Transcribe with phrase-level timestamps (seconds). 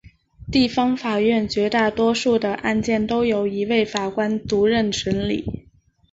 [0.51, 5.67] 地方法院绝大多数的案件都由一位法官独任审理。